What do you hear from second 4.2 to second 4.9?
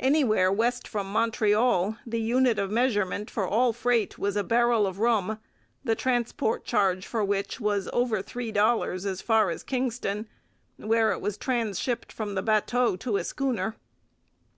a barrel